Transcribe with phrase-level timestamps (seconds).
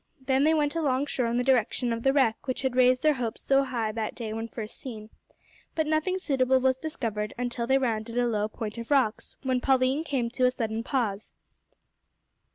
[0.19, 3.13] Then they went along shore in the direction of the wreck which had raised their
[3.13, 5.11] hopes so high that day when first seen,
[5.75, 10.03] but nothing suitable was discovered until they rounded a low point of rocks, when Pauline
[10.03, 11.33] came to a sudden pause.